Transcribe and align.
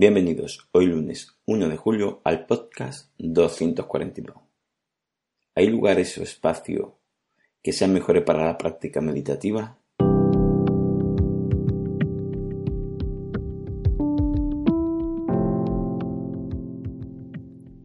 Bienvenidos 0.00 0.68
hoy 0.70 0.86
lunes 0.86 1.40
1 1.46 1.68
de 1.68 1.76
julio 1.76 2.20
al 2.22 2.46
podcast 2.46 3.10
242. 3.18 4.36
¿Hay 5.56 5.66
lugares 5.70 6.16
o 6.18 6.22
espacios 6.22 6.90
que 7.60 7.72
sean 7.72 7.92
mejores 7.92 8.22
para 8.22 8.46
la 8.46 8.56
práctica 8.56 9.00
meditativa? 9.00 9.76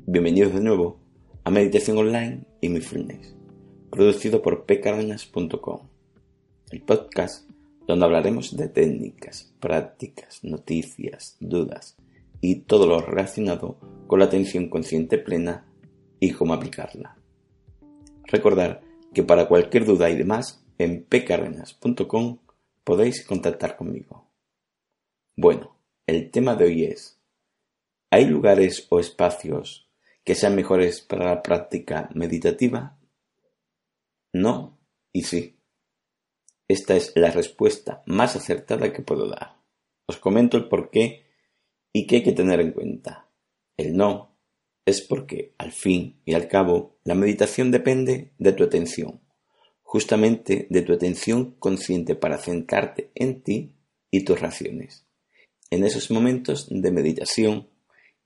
Bienvenidos 0.06 0.54
de 0.54 0.62
nuevo 0.62 1.00
a 1.44 1.50
Meditación 1.50 1.98
Online 1.98 2.44
y 2.62 2.70
Mindfulness, 2.70 3.36
producido 3.90 4.44
por 4.44 4.68
pcardenas.com, 4.68 5.80
el 6.70 6.82
podcast 6.84 7.50
donde 7.88 8.06
hablaremos 8.06 8.56
de 8.56 8.70
técnicas, 8.70 9.52
prácticas, 9.60 10.44
noticias, 10.44 11.38
dudas 11.40 11.98
y 12.44 12.56
todo 12.56 12.86
lo 12.88 13.00
relacionado 13.00 13.80
con 14.06 14.20
la 14.20 14.26
atención 14.26 14.68
consciente 14.68 15.18
plena 15.18 15.66
y 16.20 16.32
cómo 16.34 16.54
aplicarla. 16.54 17.18
Recordar 18.26 18.82
que 19.14 19.24
para 19.24 19.48
cualquier 19.48 19.86
duda 19.86 20.10
y 20.10 20.18
demás 20.18 20.66
en 20.78 21.06
pcardenas.com 21.06 22.40
podéis 22.84 23.26
contactar 23.26 23.78
conmigo. 23.78 24.30
Bueno, 25.38 25.80
el 26.06 26.32
tema 26.32 26.56
de 26.56 26.66
hoy 26.66 26.84
es 26.84 27.18
¿Hay 28.12 28.26
lugares 28.26 28.88
o 28.90 29.00
espacios 29.00 29.90
que 30.26 30.36
sean 30.36 30.54
mejores 30.54 31.00
para 31.00 31.24
la 31.24 31.42
práctica 31.42 32.10
meditativa? 32.14 33.00
No 34.34 34.80
y 35.14 35.24
sí. 35.24 35.62
Esta 36.68 36.98
es 36.98 37.14
la 37.16 37.32
respuesta 37.32 38.04
más 38.06 38.36
acertada 38.36 38.92
que 38.92 39.02
puedo 39.02 39.30
dar. 39.30 39.62
Os 40.08 40.18
comento 40.18 40.58
el 40.58 40.68
por 40.68 40.90
qué 40.90 41.23
y 41.94 42.08
qué 42.08 42.18
hay 42.18 42.24
que 42.24 42.34
tener 42.34 42.60
en 42.60 42.72
cuenta. 42.72 43.30
El 43.78 43.96
no 43.96 44.36
es 44.86 45.02
porque, 45.02 45.54
al 45.58 45.72
fin 45.72 46.20
y 46.26 46.34
al 46.34 46.48
cabo, 46.48 46.98
la 47.06 47.16
meditación 47.16 47.72
depende 47.72 48.32
de 48.38 48.52
tu 48.52 48.64
atención, 48.64 49.22
justamente 49.82 50.68
de 50.70 50.82
tu 50.82 50.92
atención 50.92 51.56
consciente 51.60 52.16
para 52.16 52.38
centrarte 52.38 53.12
en 53.16 53.42
ti 53.42 53.72
y 54.12 54.26
tus 54.26 54.42
raciones. 54.42 55.06
En 55.70 55.86
esos 55.86 56.12
momentos 56.12 56.68
de 56.70 56.92
meditación 56.92 57.70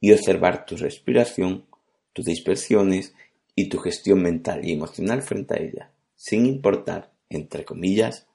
y 0.02 0.12
observar 0.12 0.66
tu 0.66 0.78
respiración, 0.78 1.66
tus 2.14 2.26
dispersiones 2.26 3.14
y 3.56 3.70
tu 3.70 3.78
gestión 3.80 4.22
mental 4.22 4.66
y 4.66 4.72
emocional 4.72 5.22
frente 5.22 5.54
a 5.54 5.62
ella, 5.62 5.92
sin 6.16 6.46
importar, 6.46 7.12
entre 7.30 7.66
comillas, 7.66 8.28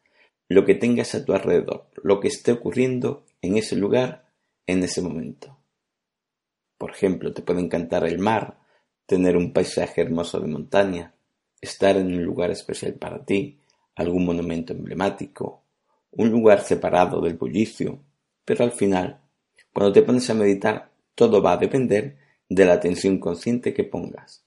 lo 0.49 0.65
que 0.65 0.75
tengas 0.75 1.15
a 1.15 1.25
tu 1.25 1.33
alrededor, 1.33 1.89
lo 2.03 2.21
que 2.21 2.29
esté 2.29 2.53
ocurriendo 2.53 3.25
en 3.41 3.57
ese 3.57 3.77
lugar, 3.77 4.27
en 4.67 4.83
ese 4.83 5.03
momento. 5.03 5.59
Por 6.79 6.91
ejemplo, 6.91 7.33
te 7.33 7.43
puede 7.43 7.61
encantar 7.61 8.05
el 8.05 8.19
mar, 8.19 8.59
tener 9.07 9.37
un 9.37 9.53
paisaje 9.53 10.01
hermoso 10.01 10.41
de 10.41 10.49
montaña, 10.49 11.15
estar 11.61 11.97
en 11.97 12.07
un 12.07 12.25
lugar 12.25 12.51
especial 12.51 12.95
para 12.95 13.25
ti, 13.25 13.61
algún 13.95 14.25
monumento 14.25 14.73
emblemático, 14.73 15.63
un 16.11 16.31
lugar 16.31 16.61
separado 16.61 17.21
del 17.21 17.35
bullicio, 17.37 18.03
pero 18.45 18.65
al 18.65 18.73
final, 18.73 19.21
cuando 19.73 19.93
te 19.93 20.03
pones 20.03 20.29
a 20.29 20.35
meditar, 20.35 20.93
todo 21.15 21.43
va 21.43 21.53
a 21.53 21.59
depender 21.59 22.19
de 22.49 22.65
la 22.65 22.75
atención 22.75 23.19
consciente 23.19 23.73
que 23.73 23.85
pongas. 23.85 24.45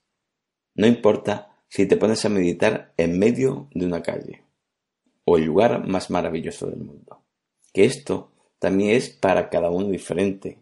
No 0.74 0.86
importa 0.86 1.56
si 1.68 1.86
te 1.86 1.96
pones 1.96 2.24
a 2.24 2.28
meditar 2.28 2.92
en 2.96 3.18
medio 3.18 3.68
de 3.72 3.86
una 3.86 4.02
calle 4.02 4.44
o 5.24 5.36
el 5.38 5.44
lugar 5.44 5.86
más 5.86 6.10
maravilloso 6.10 6.66
del 6.66 6.80
mundo. 6.80 7.22
Que 7.72 7.84
esto 7.84 8.32
también 8.58 8.90
es 8.96 9.10
para 9.10 9.50
cada 9.50 9.70
uno 9.70 9.88
diferente 9.88 10.58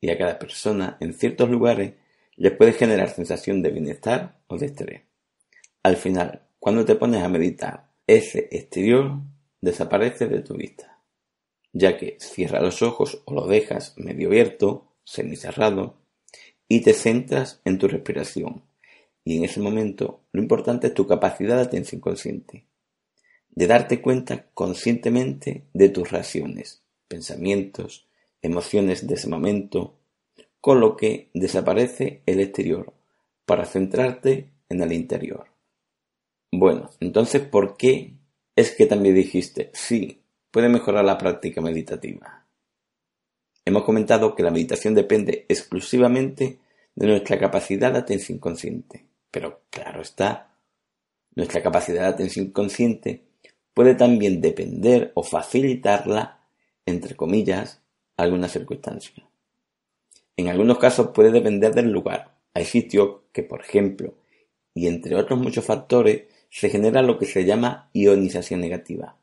y 0.00 0.10
a 0.10 0.18
cada 0.18 0.38
persona 0.38 0.96
en 1.00 1.14
ciertos 1.14 1.48
lugares 1.48 1.94
le 2.36 2.50
puede 2.50 2.72
generar 2.72 3.10
sensación 3.10 3.62
de 3.62 3.70
bienestar 3.70 4.38
o 4.48 4.58
de 4.58 4.66
estrés. 4.66 5.02
Al 5.82 5.96
final, 5.96 6.42
cuando 6.58 6.84
te 6.84 6.94
pones 6.96 7.22
a 7.22 7.28
meditar, 7.28 7.90
ese 8.06 8.48
exterior 8.50 9.20
desaparece 9.60 10.26
de 10.26 10.40
tu 10.40 10.54
vista, 10.56 10.98
ya 11.72 11.96
que 11.96 12.16
cierra 12.18 12.60
los 12.60 12.82
ojos 12.82 13.22
o 13.24 13.34
lo 13.34 13.46
dejas 13.46 13.94
medio 13.96 14.28
abierto, 14.28 14.92
semicerrado, 15.04 15.96
y 16.68 16.80
te 16.80 16.92
centras 16.92 17.60
en 17.64 17.78
tu 17.78 17.88
respiración. 17.88 18.62
Y 19.24 19.38
en 19.38 19.44
ese 19.44 19.60
momento 19.60 20.20
lo 20.32 20.42
importante 20.42 20.88
es 20.88 20.94
tu 20.94 21.06
capacidad 21.06 21.56
de 21.56 21.62
atención 21.62 22.00
consciente 22.00 22.66
de 23.54 23.66
darte 23.66 24.00
cuenta 24.00 24.46
conscientemente 24.52 25.64
de 25.72 25.88
tus 25.88 26.10
reacciones, 26.10 26.82
pensamientos, 27.14 28.08
emociones 28.42 29.06
de 29.06 29.14
ese 29.14 29.28
momento, 29.28 29.94
con 30.60 30.80
lo 30.80 30.96
que 30.96 31.30
desaparece 31.32 32.22
el 32.26 32.40
exterior 32.40 32.92
para 33.46 33.66
centrarte 33.66 34.50
en 34.68 34.82
el 34.82 34.92
interior. 34.92 35.46
Bueno, 36.50 36.90
entonces, 36.98 37.42
¿por 37.42 37.76
qué 37.76 38.14
es 38.56 38.72
que 38.72 38.86
también 38.86 39.14
dijiste, 39.14 39.70
sí, 39.74 40.22
puede 40.50 40.68
mejorar 40.68 41.04
la 41.04 41.16
práctica 41.16 41.60
meditativa? 41.60 42.44
Hemos 43.64 43.84
comentado 43.84 44.34
que 44.34 44.42
la 44.42 44.50
meditación 44.50 44.94
depende 44.94 45.46
exclusivamente 45.48 46.58
de 46.96 47.06
nuestra 47.06 47.38
capacidad 47.38 47.92
de 47.92 48.00
atención 48.00 48.38
consciente, 48.38 49.06
pero 49.30 49.62
claro 49.70 50.02
está, 50.02 50.56
nuestra 51.36 51.62
capacidad 51.62 52.02
de 52.02 52.08
atención 52.08 52.50
consciente 52.50 53.22
puede 53.72 53.94
también 53.94 54.40
depender 54.40 55.12
o 55.14 55.22
facilitarla, 55.22 56.40
entre 56.86 57.14
comillas, 57.16 57.80
alguna 58.16 58.48
circunstancia. 58.48 59.28
En 60.36 60.48
algunos 60.48 60.78
casos 60.78 61.10
puede 61.14 61.30
depender 61.30 61.74
del 61.74 61.90
lugar. 61.90 62.36
Hay 62.54 62.64
sitios 62.64 63.20
que, 63.32 63.42
por 63.42 63.60
ejemplo, 63.60 64.14
y 64.74 64.86
entre 64.86 65.16
otros 65.16 65.38
muchos 65.38 65.64
factores, 65.64 66.24
se 66.50 66.68
genera 66.68 67.02
lo 67.02 67.18
que 67.18 67.26
se 67.26 67.44
llama 67.44 67.90
ionización 67.92 68.60
negativa. 68.60 69.16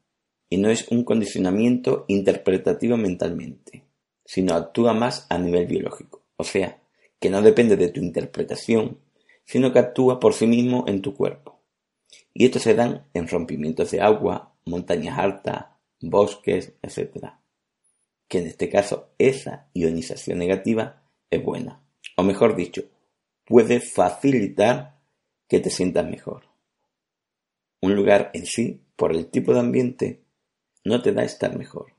Y 0.50 0.58
no 0.58 0.70
es 0.70 0.88
un 0.90 1.04
condicionamiento 1.04 2.06
interpretativo 2.08 2.98
mentalmente, 2.98 3.84
sino 4.26 4.54
actúa 4.54 4.94
más 4.94 5.28
a 5.30 5.38
nivel 5.38 5.66
biológico. 5.66 6.24
O 6.36 6.44
sea, 6.44 6.80
que 7.20 7.30
no 7.30 7.42
depende 7.42 7.78
de 7.78 7.90
tu 7.90 8.02
interpretación, 8.02 8.98
sino 9.46 9.72
que 9.72 9.80
actúa 9.80 10.20
por 10.20 10.34
sí 10.34 10.48
mismo 10.48 10.86
en 10.88 11.02
tu 11.02 11.16
cuerpo 11.16 11.62
y 12.34 12.46
estos 12.46 12.64
se 12.64 12.76
dan 12.76 13.06
en 13.14 13.28
rompimientos 13.28 13.92
de 13.92 14.02
agua, 14.02 14.54
montañas 14.66 15.18
altas, 15.18 15.66
bosques, 16.02 16.74
etc. 16.82 17.34
Que 18.32 18.38
en 18.38 18.48
este 18.48 18.70
caso 18.70 19.10
esa 19.18 19.68
ionización 19.74 20.40
negativa 20.40 21.04
es 21.30 21.44
buena, 21.44 21.84
o 22.16 22.24
mejor 22.24 22.56
dicho, 22.56 22.84
puede 23.44 23.82
facilitar 23.82 25.02
que 25.50 25.60
te 25.60 25.70
sientas 25.70 26.10
mejor. 26.10 26.46
Un 27.82 27.94
lugar 27.94 28.32
en 28.34 28.46
sí, 28.46 28.86
por 28.96 29.12
el 29.12 29.28
tipo 29.28 29.54
de 29.54 29.60
ambiente, 29.60 30.24
no 30.86 31.02
te 31.02 31.12
da 31.12 31.26
estar 31.26 31.58
mejor. 31.58 31.94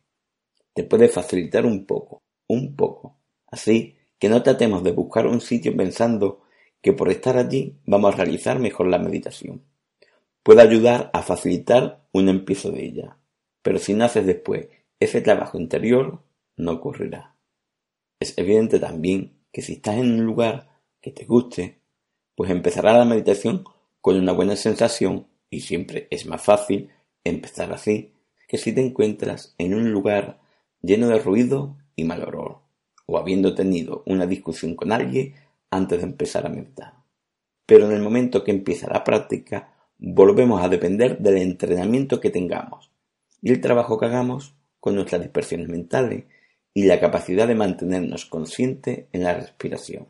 Te 0.72 0.84
puede 0.84 1.08
facilitar 1.08 1.66
un 1.66 1.84
poco, 1.84 2.22
un 2.46 2.76
poco. 2.76 3.18
Así 3.48 3.98
que 4.18 4.30
no 4.30 4.42
tratemos 4.42 4.82
de 4.82 4.92
buscar 4.92 5.26
un 5.26 5.42
sitio 5.42 5.76
pensando 5.76 6.44
que 6.80 6.94
por 6.94 7.10
estar 7.10 7.36
allí 7.36 7.76
vamos 7.84 8.14
a 8.14 8.16
realizar 8.16 8.58
mejor 8.58 8.86
la 8.86 8.98
meditación 8.98 9.66
puede 10.42 10.62
ayudar 10.62 11.10
a 11.12 11.22
facilitar 11.22 12.04
un 12.12 12.28
empiezo 12.28 12.70
de 12.70 12.84
ella, 12.84 13.18
pero 13.62 13.78
si 13.78 13.94
no 13.94 14.04
haces 14.04 14.26
después 14.26 14.68
ese 15.04 15.20
trabajo 15.20 15.58
interior, 15.58 16.22
no 16.56 16.72
ocurrirá. 16.72 17.36
Es 18.20 18.36
evidente 18.38 18.78
también 18.78 19.38
que 19.52 19.62
si 19.62 19.74
estás 19.74 19.96
en 19.96 20.12
un 20.12 20.24
lugar 20.24 20.80
que 21.00 21.10
te 21.10 21.24
guste, 21.24 21.80
pues 22.34 22.50
empezará 22.50 22.96
la 22.96 23.04
meditación 23.04 23.64
con 24.00 24.16
una 24.16 24.32
buena 24.32 24.56
sensación 24.56 25.26
y 25.50 25.60
siempre 25.60 26.08
es 26.10 26.26
más 26.26 26.42
fácil 26.42 26.90
empezar 27.24 27.72
así 27.72 28.14
que 28.48 28.58
si 28.58 28.72
te 28.72 28.84
encuentras 28.84 29.54
en 29.58 29.74
un 29.74 29.92
lugar 29.92 30.40
lleno 30.82 31.08
de 31.08 31.18
ruido 31.18 31.78
y 31.96 32.04
mal 32.04 32.22
olor, 32.22 32.58
o 33.06 33.18
habiendo 33.18 33.54
tenido 33.54 34.02
una 34.06 34.26
discusión 34.26 34.74
con 34.74 34.92
alguien 34.92 35.34
antes 35.70 35.98
de 35.98 36.04
empezar 36.04 36.46
a 36.46 36.50
meditar. 36.50 36.94
Pero 37.66 37.86
en 37.86 37.92
el 37.92 38.02
momento 38.02 38.44
que 38.44 38.50
empieza 38.50 38.92
la 38.92 39.04
práctica, 39.04 39.72
volvemos 39.98 40.62
a 40.62 40.68
depender 40.68 41.18
del 41.18 41.38
entrenamiento 41.38 42.20
que 42.20 42.30
tengamos 42.30 42.90
y 43.40 43.52
el 43.52 43.60
trabajo 43.60 43.98
que 43.98 44.06
hagamos 44.06 44.54
con 44.82 44.96
nuestras 44.96 45.22
dispersiones 45.22 45.68
mentales 45.68 46.24
y 46.74 46.86
la 46.86 46.98
capacidad 46.98 47.46
de 47.46 47.54
mantenernos 47.54 48.26
conscientes 48.26 49.04
en 49.12 49.22
la 49.22 49.34
respiración. 49.34 50.08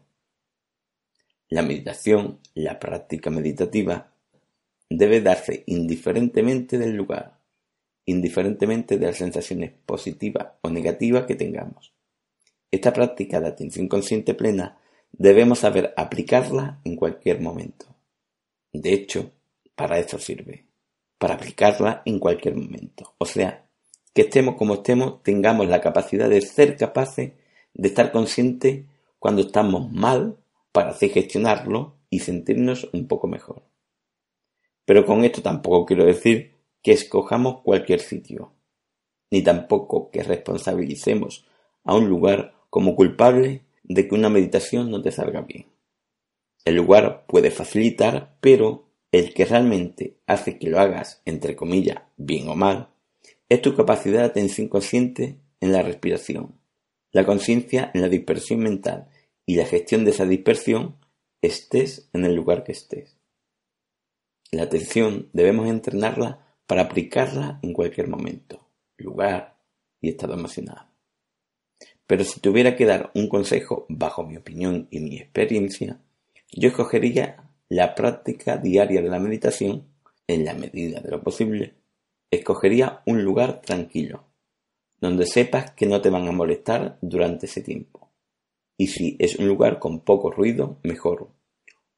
La 1.50 1.60
meditación, 1.60 2.38
la 2.54 2.80
práctica 2.80 3.28
meditativa, 3.28 4.14
debe 4.88 5.20
darse 5.20 5.62
indiferentemente 5.66 6.78
del 6.78 6.94
lugar, 6.94 7.38
indiferentemente 8.06 8.96
de 8.96 9.08
las 9.08 9.18
sensaciones 9.18 9.72
positivas 9.84 10.54
o 10.62 10.70
negativas 10.70 11.26
que 11.26 11.34
tengamos. 11.34 11.92
Esta 12.70 12.94
práctica 12.94 13.42
de 13.42 13.48
atención 13.48 13.88
consciente 13.88 14.32
plena 14.32 14.78
debemos 15.12 15.58
saber 15.58 15.92
aplicarla 15.98 16.80
en 16.82 16.96
cualquier 16.96 17.42
momento. 17.42 17.94
De 18.72 18.94
hecho, 18.94 19.32
para 19.74 19.98
eso 19.98 20.18
sirve, 20.18 20.64
para 21.18 21.34
aplicarla 21.34 22.00
en 22.06 22.18
cualquier 22.18 22.56
momento. 22.56 23.12
O 23.18 23.26
sea, 23.26 23.66
que 24.14 24.22
estemos 24.22 24.56
como 24.56 24.74
estemos, 24.74 25.22
tengamos 25.22 25.68
la 25.68 25.80
capacidad 25.80 26.28
de 26.28 26.40
ser 26.40 26.76
capaces 26.76 27.32
de 27.74 27.88
estar 27.88 28.12
consciente 28.12 28.86
cuando 29.18 29.42
estamos 29.42 29.90
mal 29.90 30.36
para 30.72 30.90
hacer 30.90 31.10
gestionarlo 31.10 31.96
y 32.10 32.20
sentirnos 32.20 32.88
un 32.92 33.08
poco 33.08 33.26
mejor. 33.26 33.62
Pero 34.84 35.06
con 35.06 35.24
esto 35.24 35.42
tampoco 35.42 35.86
quiero 35.86 36.04
decir 36.04 36.52
que 36.82 36.92
escojamos 36.92 37.62
cualquier 37.62 38.00
sitio, 38.00 38.52
ni 39.30 39.42
tampoco 39.42 40.10
que 40.10 40.22
responsabilicemos 40.22 41.46
a 41.84 41.94
un 41.94 42.08
lugar 42.08 42.54
como 42.68 42.96
culpable 42.96 43.62
de 43.84 44.08
que 44.08 44.14
una 44.14 44.28
meditación 44.28 44.90
no 44.90 45.00
te 45.00 45.12
salga 45.12 45.42
bien. 45.42 45.66
El 46.64 46.76
lugar 46.76 47.24
puede 47.26 47.50
facilitar, 47.50 48.36
pero 48.40 48.84
el 49.10 49.34
que 49.34 49.44
realmente 49.44 50.16
hace 50.26 50.58
que 50.58 50.70
lo 50.70 50.80
hagas, 50.80 51.22
entre 51.24 51.56
comillas, 51.56 52.02
bien 52.16 52.48
o 52.48 52.54
mal, 52.54 52.91
es 53.52 53.60
tu 53.60 53.76
capacidad 53.76 54.20
de 54.20 54.26
atención 54.26 54.68
consciente 54.68 55.38
en 55.60 55.72
la 55.72 55.82
respiración, 55.82 56.58
la 57.10 57.26
conciencia 57.26 57.90
en 57.92 58.00
la 58.00 58.08
dispersión 58.08 58.60
mental 58.60 59.08
y 59.44 59.56
la 59.56 59.66
gestión 59.66 60.06
de 60.06 60.12
esa 60.12 60.24
dispersión 60.24 60.96
estés 61.42 62.08
en 62.14 62.24
el 62.24 62.34
lugar 62.34 62.64
que 62.64 62.72
estés. 62.72 63.18
La 64.50 64.62
atención 64.62 65.28
debemos 65.34 65.68
entrenarla 65.68 66.46
para 66.66 66.82
aplicarla 66.82 67.58
en 67.62 67.74
cualquier 67.74 68.08
momento, 68.08 68.66
lugar 68.96 69.58
y 70.00 70.08
estado 70.08 70.32
emocional. 70.32 70.86
Pero 72.06 72.24
si 72.24 72.40
tuviera 72.40 72.74
que 72.74 72.86
dar 72.86 73.10
un 73.14 73.28
consejo 73.28 73.84
bajo 73.90 74.24
mi 74.24 74.38
opinión 74.38 74.88
y 74.90 75.00
mi 75.00 75.18
experiencia, 75.18 76.00
yo 76.50 76.70
escogería 76.70 77.50
la 77.68 77.94
práctica 77.94 78.56
diaria 78.56 79.02
de 79.02 79.10
la 79.10 79.18
meditación, 79.18 79.88
en 80.26 80.46
la 80.46 80.54
medida 80.54 81.00
de 81.00 81.10
lo 81.10 81.22
posible, 81.22 81.81
escogería 82.32 83.02
un 83.06 83.22
lugar 83.22 83.60
tranquilo, 83.60 84.24
donde 85.00 85.26
sepas 85.26 85.72
que 85.72 85.86
no 85.86 86.00
te 86.00 86.10
van 86.10 86.26
a 86.26 86.32
molestar 86.32 86.98
durante 87.02 87.46
ese 87.46 87.60
tiempo. 87.60 88.10
Y 88.76 88.88
si 88.88 89.16
es 89.20 89.36
un 89.36 89.46
lugar 89.46 89.78
con 89.78 90.00
poco 90.00 90.30
ruido, 90.30 90.78
mejor. 90.82 91.28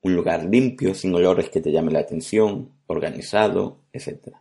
Un 0.03 0.17
lugar 0.17 0.45
limpio, 0.45 0.95
sin 0.95 1.15
olores 1.15 1.49
que 1.49 1.61
te 1.61 1.71
llamen 1.71 1.95
la 1.95 2.01
atención, 2.01 2.73
organizado, 2.89 3.79
etc. 3.93 4.35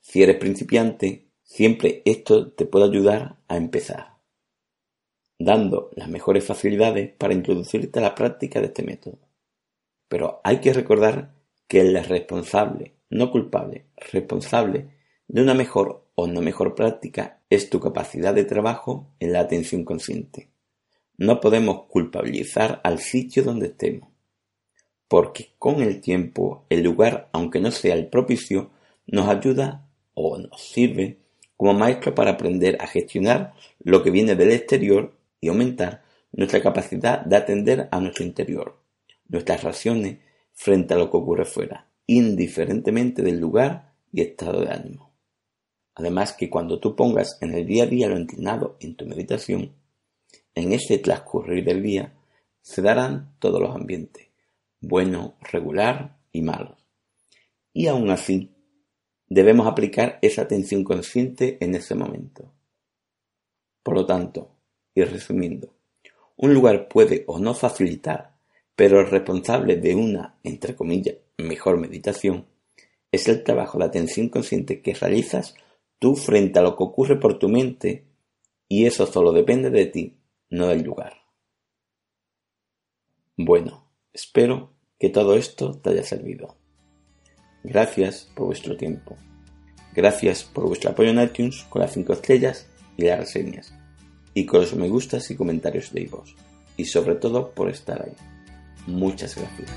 Si 0.00 0.22
eres 0.22 0.36
principiante, 0.36 1.28
siempre 1.44 2.02
esto 2.04 2.50
te 2.50 2.66
puede 2.66 2.86
ayudar 2.86 3.36
a 3.48 3.56
empezar, 3.56 4.16
dando 5.38 5.90
las 5.94 6.08
mejores 6.08 6.44
facilidades 6.44 7.12
para 7.12 7.32
introducirte 7.32 8.00
a 8.00 8.02
la 8.02 8.14
práctica 8.14 8.60
de 8.60 8.66
este 8.66 8.82
método. 8.82 9.18
Pero 10.08 10.40
hay 10.42 10.60
que 10.60 10.72
recordar 10.72 11.32
que 11.68 11.80
el 11.80 12.04
responsable, 12.04 12.94
no 13.10 13.30
culpable, 13.30 13.86
responsable 14.12 14.88
de 15.28 15.42
una 15.42 15.54
mejor 15.54 16.06
o 16.14 16.26
no 16.26 16.40
mejor 16.40 16.74
práctica 16.74 17.40
es 17.50 17.68
tu 17.68 17.80
capacidad 17.80 18.34
de 18.34 18.44
trabajo 18.44 19.08
en 19.20 19.32
la 19.32 19.40
atención 19.40 19.84
consciente. 19.84 20.48
No 21.18 21.40
podemos 21.40 21.84
culpabilizar 21.86 22.80
al 22.82 22.98
sitio 22.98 23.42
donde 23.42 23.66
estemos, 23.66 24.08
porque 25.08 25.50
con 25.58 25.82
el 25.82 26.00
tiempo 26.00 26.64
el 26.70 26.82
lugar, 26.82 27.28
aunque 27.32 27.60
no 27.60 27.70
sea 27.70 27.94
el 27.94 28.06
propicio, 28.06 28.70
nos 29.06 29.28
ayuda 29.28 29.86
o 30.14 30.38
nos 30.38 30.60
sirve 30.60 31.18
como 31.56 31.74
maestro 31.74 32.14
para 32.14 32.32
aprender 32.32 32.78
a 32.80 32.86
gestionar 32.86 33.52
lo 33.80 34.02
que 34.02 34.10
viene 34.10 34.34
del 34.34 34.52
exterior 34.52 35.14
y 35.40 35.48
aumentar 35.48 36.02
nuestra 36.32 36.62
capacidad 36.62 37.20
de 37.20 37.36
atender 37.36 37.88
a 37.90 38.00
nuestro 38.00 38.24
interior 38.24 38.80
nuestras 39.30 39.62
raciones 39.62 40.18
frente 40.52 40.94
a 40.94 40.98
lo 40.98 41.10
que 41.10 41.16
ocurre 41.16 41.44
fuera, 41.44 41.86
indiferentemente 42.10 43.22
del 43.22 43.38
lugar 43.38 43.94
y 44.12 44.22
estado 44.22 44.62
de 44.62 44.70
ánimo. 44.70 45.12
Además 45.94 46.32
que 46.32 46.50
cuando 46.50 46.80
tú 46.80 46.96
pongas 46.96 47.38
en 47.40 47.54
el 47.54 47.64
día 47.64 47.84
a 47.84 47.86
día 47.86 48.08
lo 48.08 48.16
entrenado 48.16 48.76
en 48.80 48.96
tu 48.96 49.06
meditación, 49.06 49.76
en 50.56 50.72
ese 50.72 50.98
transcurrir 50.98 51.64
del 51.64 51.84
día 51.84 52.12
se 52.62 52.82
darán 52.82 53.36
todos 53.38 53.60
los 53.60 53.76
ambientes, 53.76 54.26
bueno, 54.80 55.36
regular 55.40 56.18
y 56.32 56.42
malos. 56.42 56.84
Y 57.72 57.86
aún 57.86 58.10
así, 58.10 58.50
debemos 59.28 59.68
aplicar 59.68 60.18
esa 60.20 60.42
atención 60.42 60.82
consciente 60.82 61.58
en 61.60 61.76
ese 61.76 61.94
momento. 61.94 62.52
Por 63.84 63.94
lo 63.94 64.04
tanto, 64.04 64.56
y 64.96 65.04
resumiendo, 65.04 65.76
un 66.36 66.54
lugar 66.54 66.88
puede 66.88 67.22
o 67.28 67.38
no 67.38 67.54
facilitar 67.54 68.29
pero 68.80 68.98
el 68.98 69.10
responsable 69.10 69.76
de 69.76 69.94
una, 69.94 70.38
entre 70.42 70.74
comillas, 70.74 71.16
mejor 71.36 71.76
meditación 71.76 72.46
es 73.12 73.28
el 73.28 73.44
trabajo 73.44 73.76
de 73.76 73.84
atención 73.84 74.30
consciente 74.30 74.80
que 74.80 74.94
realizas 74.94 75.54
tú 75.98 76.16
frente 76.16 76.58
a 76.58 76.62
lo 76.62 76.78
que 76.78 76.84
ocurre 76.84 77.20
por 77.20 77.38
tu 77.38 77.50
mente 77.50 78.06
y 78.70 78.86
eso 78.86 79.04
solo 79.04 79.32
depende 79.32 79.68
de 79.68 79.84
ti, 79.84 80.16
no 80.48 80.68
del 80.68 80.82
lugar. 80.82 81.12
Bueno, 83.36 83.86
espero 84.14 84.72
que 84.98 85.10
todo 85.10 85.36
esto 85.36 85.74
te 85.74 85.90
haya 85.90 86.02
servido. 86.02 86.56
Gracias 87.62 88.32
por 88.34 88.46
vuestro 88.46 88.78
tiempo. 88.78 89.14
Gracias 89.94 90.42
por 90.42 90.66
vuestro 90.66 90.92
apoyo 90.92 91.10
en 91.10 91.20
iTunes 91.20 91.66
con 91.68 91.82
las 91.82 91.92
5 91.92 92.14
estrellas 92.14 92.66
y 92.96 93.02
las 93.02 93.18
reseñas. 93.18 93.74
Y 94.32 94.46
con 94.46 94.62
los 94.62 94.74
me 94.74 94.88
gustas 94.88 95.30
y 95.30 95.36
comentarios 95.36 95.92
de 95.92 96.06
vos. 96.06 96.34
Y 96.78 96.86
sobre 96.86 97.16
todo 97.16 97.50
por 97.50 97.68
estar 97.68 98.02
ahí. 98.02 98.39
Muchas 98.86 99.34
gracias. 99.34 99.70